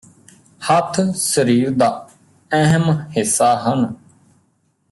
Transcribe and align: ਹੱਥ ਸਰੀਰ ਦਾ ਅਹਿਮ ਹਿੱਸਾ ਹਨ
ਹੱਥ 0.61 0.99
ਸਰੀਰ 1.15 1.69
ਦਾ 1.69 1.89
ਅਹਿਮ 2.51 2.91
ਹਿੱਸਾ 3.17 3.55
ਹਨ 3.57 3.85